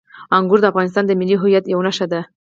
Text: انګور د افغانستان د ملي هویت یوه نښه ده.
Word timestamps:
انګور 0.37 0.59
د 0.61 0.65
افغانستان 0.71 1.03
د 1.07 1.11
ملي 1.19 1.35
هویت 1.41 1.65
یوه 1.73 1.83
نښه 1.87 2.05
ده. 2.11 2.21